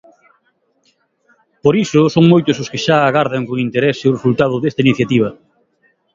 [1.63, 5.29] Por iso son moitos os que xa agardan con interese o resultado desta iniciativa.